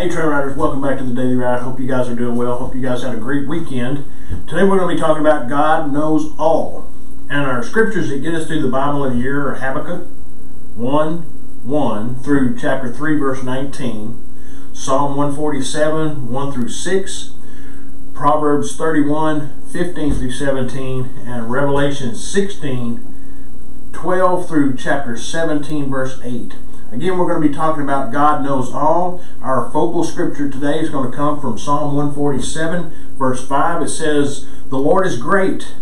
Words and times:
Hey 0.00 0.08
Trail 0.08 0.28
Riders, 0.28 0.56
welcome 0.56 0.80
back 0.80 0.96
to 0.96 1.04
the 1.04 1.12
Daily 1.12 1.34
Ride. 1.34 1.60
Hope 1.60 1.78
you 1.78 1.86
guys 1.86 2.08
are 2.08 2.14
doing 2.14 2.34
well. 2.34 2.56
Hope 2.56 2.74
you 2.74 2.80
guys 2.80 3.02
had 3.02 3.14
a 3.14 3.18
great 3.18 3.46
weekend. 3.46 4.06
Today 4.48 4.62
we're 4.64 4.78
going 4.78 4.88
to 4.88 4.94
be 4.94 4.98
talking 4.98 5.20
about 5.20 5.50
God 5.50 5.92
knows 5.92 6.34
all. 6.38 6.90
And 7.28 7.42
our 7.42 7.62
scriptures 7.62 8.08
that 8.08 8.22
get 8.22 8.34
us 8.34 8.46
through 8.46 8.62
the 8.62 8.70
Bible 8.70 9.04
in 9.04 9.18
a 9.18 9.20
year 9.20 9.46
are 9.46 9.56
Habakkuk 9.56 10.08
1 10.74 11.18
1 11.64 12.20
through 12.20 12.58
chapter 12.58 12.90
3, 12.90 13.18
verse 13.18 13.42
19, 13.42 14.24
Psalm 14.72 15.16
147 15.18 16.30
1 16.30 16.52
through 16.54 16.70
6, 16.70 17.32
Proverbs 18.14 18.74
31 18.78 19.52
15 19.70 20.14
through 20.14 20.32
17, 20.32 21.10
and 21.26 21.50
Revelation 21.50 22.14
16 22.14 23.06
12 23.92 24.48
through 24.48 24.76
chapter 24.78 25.18
17, 25.18 25.90
verse 25.90 26.18
8. 26.24 26.54
Again, 26.92 27.18
we're 27.18 27.28
going 27.28 27.40
to 27.40 27.48
be 27.48 27.54
talking 27.54 27.84
about 27.84 28.12
God 28.12 28.42
knows 28.42 28.72
all. 28.72 29.24
Our 29.40 29.70
focal 29.70 30.02
scripture 30.02 30.50
today 30.50 30.80
is 30.80 30.90
going 30.90 31.08
to 31.08 31.16
come 31.16 31.40
from 31.40 31.56
Psalm 31.56 31.94
147, 31.94 32.92
verse 33.16 33.46
5. 33.46 33.82
It 33.82 33.88
says, 33.88 34.48
The 34.70 34.78
Lord 34.78 35.06
is 35.06 35.16
great, 35.16 35.72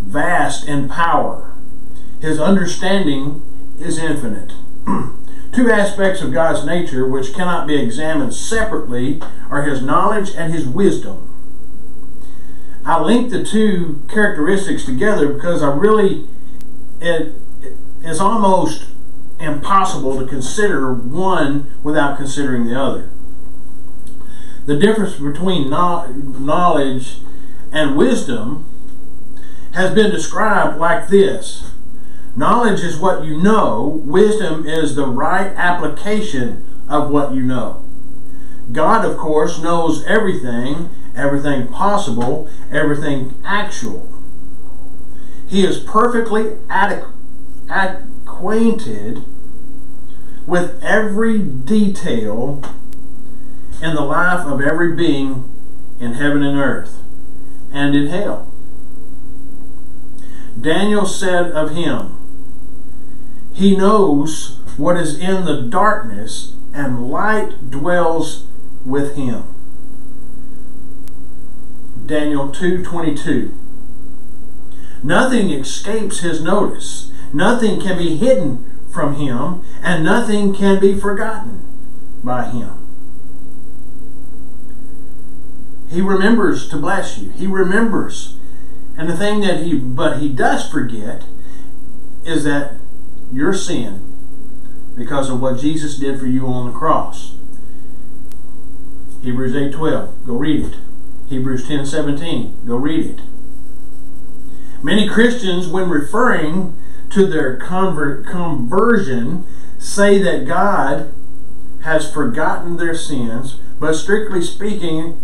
vast 0.00 0.66
in 0.66 0.88
power. 0.88 1.54
His 2.22 2.40
understanding 2.40 3.42
is 3.78 3.98
infinite. 3.98 4.54
Two 5.52 5.70
aspects 5.70 6.22
of 6.22 6.32
God's 6.32 6.64
nature 6.64 7.06
which 7.06 7.34
cannot 7.34 7.66
be 7.66 7.78
examined 7.78 8.34
separately 8.34 9.20
are 9.50 9.64
His 9.64 9.82
knowledge 9.82 10.30
and 10.34 10.54
His 10.54 10.66
wisdom. 10.66 11.32
I 12.86 13.02
link 13.02 13.30
the 13.30 13.44
two 13.44 14.02
characteristics 14.08 14.86
together 14.86 15.32
because 15.32 15.62
I 15.62 15.74
really, 15.74 16.28
it 17.00 17.34
is 18.02 18.20
almost 18.20 18.86
impossible 19.38 20.18
to 20.18 20.26
consider 20.26 20.92
one 20.92 21.72
without 21.82 22.16
considering 22.16 22.66
the 22.66 22.80
other. 22.80 23.10
The 24.66 24.76
difference 24.76 25.14
between 25.14 25.70
knowledge 25.70 27.18
and 27.72 27.96
wisdom 27.96 28.64
has 29.74 29.94
been 29.94 30.10
described 30.10 30.78
like 30.78 31.08
this 31.08 31.72
Knowledge 32.34 32.80
is 32.80 32.98
what 32.98 33.24
you 33.24 33.40
know, 33.40 34.02
wisdom 34.04 34.66
is 34.66 34.94
the 34.94 35.06
right 35.06 35.52
application 35.56 36.66
of 36.86 37.08
what 37.10 37.32
you 37.32 37.40
know. 37.40 37.82
God, 38.72 39.06
of 39.06 39.16
course, 39.16 39.58
knows 39.58 40.04
everything, 40.04 40.90
everything 41.14 41.66
possible, 41.68 42.50
everything 42.70 43.34
actual. 43.42 44.12
He 45.48 45.64
is 45.64 45.78
perfectly 45.78 46.58
adequate 46.68 47.14
acquainted 48.36 49.24
with 50.46 50.82
every 50.82 51.38
detail 51.38 52.62
in 53.82 53.94
the 53.94 54.02
life 54.02 54.46
of 54.46 54.60
every 54.60 54.94
being 54.94 55.44
in 56.00 56.14
heaven 56.14 56.42
and 56.42 56.58
earth 56.58 57.02
and 57.72 57.94
in 57.94 58.06
hell. 58.06 58.50
Daniel 60.58 61.04
said 61.04 61.50
of 61.52 61.70
him, 61.72 62.16
He 63.52 63.76
knows 63.76 64.58
what 64.76 64.96
is 64.96 65.18
in 65.18 65.44
the 65.44 65.62
darkness, 65.62 66.54
and 66.72 67.10
light 67.10 67.70
dwells 67.70 68.46
with 68.84 69.16
him. 69.16 69.44
Daniel 72.06 72.48
2:22 72.48 73.52
Nothing 75.02 75.50
escapes 75.50 76.20
his 76.20 76.42
notice 76.42 77.10
Nothing 77.32 77.80
can 77.80 77.98
be 77.98 78.16
hidden 78.16 78.64
from 78.96 79.16
him, 79.16 79.62
and 79.82 80.02
nothing 80.02 80.54
can 80.54 80.80
be 80.80 80.98
forgotten 80.98 81.62
by 82.24 82.46
him. 82.46 82.72
He 85.90 86.00
remembers 86.00 86.66
to 86.70 86.78
bless 86.78 87.18
you. 87.18 87.30
He 87.32 87.46
remembers. 87.46 88.38
And 88.96 89.06
the 89.08 89.16
thing 89.16 89.40
that 89.40 89.60
he, 89.60 89.78
but 89.78 90.18
he 90.18 90.30
does 90.30 90.68
forget 90.68 91.24
is 92.24 92.44
that 92.44 92.80
your 93.30 93.52
sin, 93.52 94.02
because 94.96 95.28
of 95.28 95.42
what 95.42 95.60
Jesus 95.60 95.98
did 95.98 96.18
for 96.18 96.26
you 96.26 96.46
on 96.46 96.72
the 96.72 96.76
cross. 96.76 97.36
Hebrews 99.20 99.52
8.12, 99.52 100.26
go 100.26 100.34
read 100.36 100.64
it. 100.64 100.76
Hebrews 101.28 101.68
10.17, 101.68 102.66
go 102.66 102.76
read 102.76 103.04
it. 103.04 103.20
Many 104.82 105.06
Christians, 105.06 105.68
when 105.68 105.90
referring 105.90 106.74
to 107.10 107.26
their 107.26 107.56
convert, 107.56 108.26
conversion 108.26 109.44
say 109.78 110.18
that 110.22 110.46
God 110.46 111.12
has 111.82 112.12
forgotten 112.12 112.76
their 112.76 112.94
sins, 112.94 113.58
but 113.78 113.94
strictly 113.94 114.42
speaking, 114.42 115.20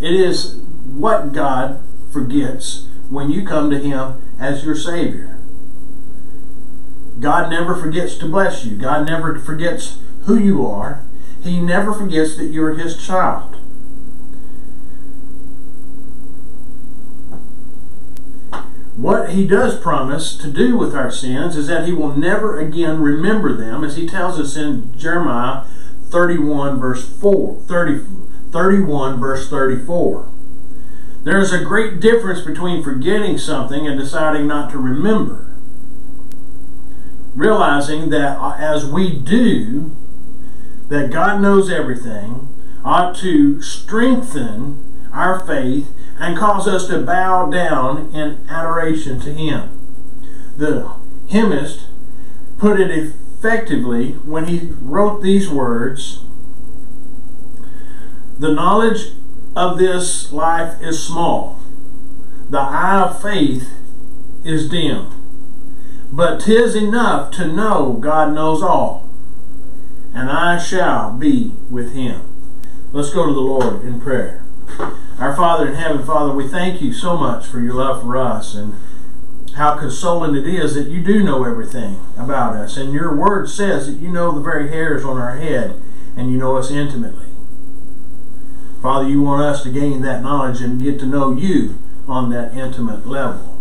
it 0.00 0.14
is 0.14 0.56
what 0.84 1.32
God 1.32 1.80
forgets 2.10 2.88
when 3.08 3.30
you 3.30 3.44
come 3.44 3.70
to 3.70 3.78
Him 3.78 4.20
as 4.38 4.64
your 4.64 4.74
Savior. 4.74 5.38
God 7.20 7.50
never 7.50 7.74
forgets 7.74 8.16
to 8.16 8.28
bless 8.28 8.64
you. 8.64 8.76
God 8.76 9.06
never 9.06 9.38
forgets 9.38 9.98
who 10.22 10.38
you 10.38 10.66
are. 10.66 11.04
He 11.42 11.60
never 11.60 11.92
forgets 11.92 12.36
that 12.36 12.46
you're 12.46 12.74
His 12.74 12.96
child. 12.96 13.57
What 18.98 19.30
he 19.30 19.46
does 19.46 19.78
promise 19.78 20.36
to 20.38 20.50
do 20.50 20.76
with 20.76 20.92
our 20.92 21.12
sins 21.12 21.56
is 21.56 21.68
that 21.68 21.86
he 21.86 21.92
will 21.92 22.16
never 22.16 22.58
again 22.58 23.00
remember 23.00 23.56
them, 23.56 23.84
as 23.84 23.94
he 23.94 24.08
tells 24.08 24.40
us 24.40 24.56
in 24.56 24.92
Jeremiah 24.98 25.64
31 26.08 26.80
verse 26.80 27.08
4, 27.08 27.60
30, 27.60 28.04
31 28.50 29.20
verse 29.20 29.48
34. 29.48 30.28
There 31.22 31.38
is 31.38 31.52
a 31.52 31.62
great 31.62 32.00
difference 32.00 32.40
between 32.40 32.82
forgetting 32.82 33.38
something 33.38 33.86
and 33.86 33.96
deciding 33.96 34.48
not 34.48 34.68
to 34.72 34.78
remember. 34.78 35.54
Realizing 37.36 38.10
that 38.10 38.36
uh, 38.38 38.56
as 38.58 38.84
we 38.84 39.16
do, 39.16 39.94
that 40.88 41.12
God 41.12 41.40
knows 41.40 41.70
everything, 41.70 42.48
ought 42.84 43.14
to 43.18 43.62
strengthen 43.62 44.82
our 45.12 45.40
faith 45.46 45.88
and 46.18 46.36
cause 46.36 46.66
us 46.66 46.86
to 46.88 47.02
bow 47.02 47.50
down 47.50 48.14
in 48.14 48.46
adoration 48.48 49.20
to 49.20 49.32
Him. 49.32 49.70
The 50.56 50.92
hymnist 51.28 51.86
put 52.58 52.80
it 52.80 52.90
effectively 52.90 54.12
when 54.24 54.46
he 54.46 54.72
wrote 54.80 55.22
these 55.22 55.48
words 55.48 56.24
The 58.38 58.52
knowledge 58.52 59.12
of 59.54 59.78
this 59.78 60.32
life 60.32 60.80
is 60.82 61.02
small, 61.02 61.60
the 62.50 62.58
eye 62.58 63.00
of 63.00 63.22
faith 63.22 63.68
is 64.44 64.68
dim. 64.68 65.06
But 66.10 66.40
'tis 66.40 66.74
enough 66.74 67.30
to 67.32 67.46
know 67.46 67.98
God 68.00 68.34
knows 68.34 68.62
all, 68.62 69.08
and 70.14 70.30
I 70.30 70.58
shall 70.58 71.12
be 71.12 71.52
with 71.70 71.92
Him. 71.92 72.22
Let's 72.92 73.12
go 73.12 73.26
to 73.26 73.32
the 73.32 73.40
Lord 73.40 73.84
in 73.84 74.00
prayer. 74.00 74.44
Our 75.18 75.34
Father 75.34 75.66
in 75.66 75.74
heaven, 75.74 76.06
Father, 76.06 76.32
we 76.32 76.46
thank 76.46 76.80
you 76.80 76.92
so 76.92 77.16
much 77.16 77.44
for 77.44 77.58
your 77.58 77.74
love 77.74 78.02
for 78.02 78.16
us 78.16 78.54
and 78.54 78.74
how 79.56 79.76
consoling 79.76 80.36
it 80.36 80.46
is 80.46 80.76
that 80.76 80.86
you 80.86 81.02
do 81.02 81.24
know 81.24 81.42
everything 81.42 82.00
about 82.16 82.54
us. 82.54 82.76
And 82.76 82.92
your 82.92 83.16
word 83.16 83.50
says 83.50 83.88
that 83.88 84.00
you 84.00 84.10
know 84.10 84.30
the 84.30 84.40
very 84.40 84.68
hairs 84.68 85.04
on 85.04 85.16
our 85.16 85.36
head 85.36 85.74
and 86.16 86.30
you 86.30 86.38
know 86.38 86.56
us 86.56 86.70
intimately. 86.70 87.26
Father, 88.80 89.08
you 89.08 89.20
want 89.20 89.42
us 89.42 89.64
to 89.64 89.72
gain 89.72 90.02
that 90.02 90.22
knowledge 90.22 90.60
and 90.60 90.80
get 90.80 91.00
to 91.00 91.06
know 91.06 91.32
you 91.32 91.80
on 92.06 92.30
that 92.30 92.54
intimate 92.56 93.04
level. 93.04 93.58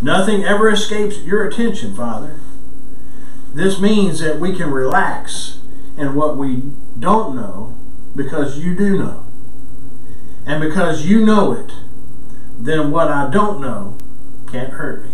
Nothing 0.00 0.44
ever 0.44 0.68
escapes 0.68 1.18
your 1.18 1.44
attention, 1.44 1.96
Father. 1.96 2.38
This 3.54 3.80
means 3.80 4.20
that 4.20 4.38
we 4.38 4.54
can 4.54 4.70
relax 4.70 5.58
in 5.96 6.14
what 6.14 6.36
we 6.36 6.62
don't 6.96 7.34
know 7.34 7.76
because 8.14 8.60
you 8.60 8.76
do 8.76 8.96
know. 8.96 9.31
And 10.46 10.60
because 10.60 11.06
you 11.06 11.24
know 11.24 11.52
it, 11.52 11.72
then 12.58 12.90
what 12.90 13.08
I 13.08 13.30
don't 13.30 13.60
know 13.60 13.96
can't 14.50 14.74
hurt 14.74 15.04
me. 15.04 15.10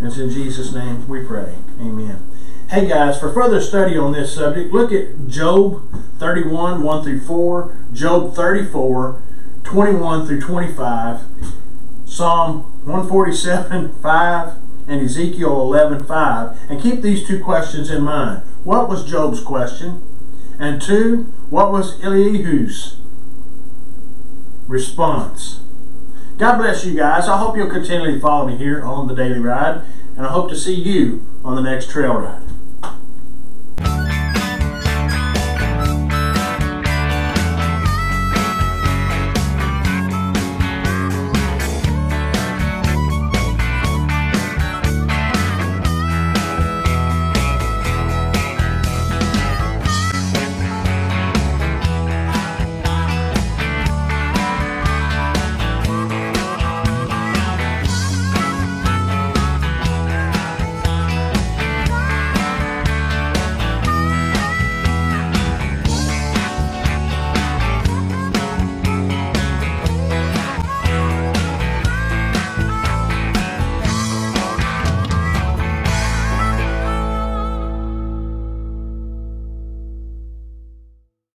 It's 0.00 0.18
in 0.18 0.30
Jesus' 0.30 0.74
name 0.74 1.08
we 1.08 1.24
pray. 1.24 1.54
Amen. 1.80 2.22
Hey 2.68 2.88
guys, 2.88 3.18
for 3.18 3.32
further 3.32 3.60
study 3.60 3.96
on 3.96 4.12
this 4.12 4.34
subject, 4.34 4.72
look 4.72 4.92
at 4.92 5.28
Job 5.28 5.82
31, 6.18 6.82
1 6.82 7.04
through 7.04 7.20
4, 7.20 7.78
Job 7.92 8.34
34, 8.34 9.22
21 9.62 10.26
through 10.26 10.40
25, 10.40 11.20
Psalm 12.04 12.62
147, 12.84 13.92
5, 14.02 14.54
and 14.88 15.00
Ezekiel 15.00 15.60
11, 15.60 16.04
5. 16.04 16.58
And 16.68 16.82
keep 16.82 17.02
these 17.02 17.26
two 17.26 17.42
questions 17.42 17.90
in 17.90 18.02
mind. 18.02 18.42
What 18.64 18.88
was 18.88 19.08
Job's 19.08 19.40
question? 19.40 20.02
And 20.58 20.82
two, 20.82 21.32
what 21.50 21.70
was 21.70 22.02
Elihu's 22.02 22.96
response. 24.66 25.60
God 26.38 26.58
bless 26.58 26.84
you 26.84 26.94
guys. 26.94 27.28
I 27.28 27.38
hope 27.38 27.56
you'll 27.56 27.70
continually 27.70 28.20
follow 28.20 28.46
me 28.46 28.56
here 28.56 28.84
on 28.84 29.06
the 29.06 29.14
Daily 29.14 29.38
Ride, 29.38 29.82
and 30.16 30.26
I 30.26 30.30
hope 30.30 30.48
to 30.50 30.56
see 30.56 30.74
you 30.74 31.26
on 31.44 31.56
the 31.56 31.62
next 31.62 31.90
trail 31.90 32.14
ride. 32.14 32.45